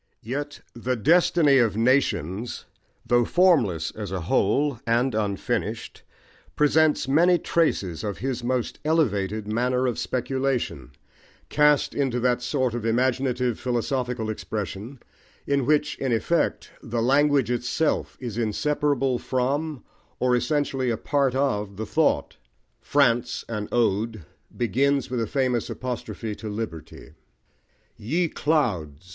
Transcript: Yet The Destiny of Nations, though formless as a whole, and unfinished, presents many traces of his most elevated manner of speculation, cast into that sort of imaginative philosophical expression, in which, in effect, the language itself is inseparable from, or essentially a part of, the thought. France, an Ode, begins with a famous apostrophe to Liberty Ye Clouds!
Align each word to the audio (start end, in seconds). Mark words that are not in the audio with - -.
Yet 0.23 0.61
The 0.73 0.95
Destiny 0.95 1.59
of 1.59 1.77
Nations, 1.77 2.65
though 3.05 3.23
formless 3.23 3.91
as 3.91 4.11
a 4.11 4.21
whole, 4.21 4.79
and 4.87 5.13
unfinished, 5.13 6.01
presents 6.55 7.07
many 7.07 7.37
traces 7.37 8.03
of 8.03 8.17
his 8.17 8.43
most 8.43 8.79
elevated 8.83 9.47
manner 9.47 9.85
of 9.85 9.99
speculation, 9.99 10.89
cast 11.49 11.93
into 11.93 12.19
that 12.19 12.41
sort 12.41 12.73
of 12.73 12.83
imaginative 12.83 13.59
philosophical 13.59 14.31
expression, 14.31 14.99
in 15.45 15.67
which, 15.67 15.99
in 15.99 16.11
effect, 16.11 16.71
the 16.81 16.99
language 16.99 17.51
itself 17.51 18.17
is 18.19 18.39
inseparable 18.39 19.19
from, 19.19 19.83
or 20.19 20.35
essentially 20.35 20.89
a 20.89 20.97
part 20.97 21.35
of, 21.35 21.77
the 21.77 21.85
thought. 21.85 22.37
France, 22.79 23.45
an 23.47 23.69
Ode, 23.71 24.25
begins 24.57 25.11
with 25.11 25.21
a 25.21 25.27
famous 25.27 25.69
apostrophe 25.69 26.33
to 26.33 26.49
Liberty 26.49 27.13
Ye 27.95 28.29
Clouds! 28.29 29.09